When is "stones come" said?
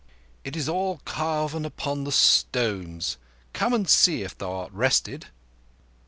2.11-3.71